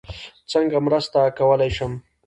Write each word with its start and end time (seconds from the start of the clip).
څنګه 0.51 0.77
مرسته 0.85 1.19
کوی 1.37 1.69
شم؟ 1.75 1.93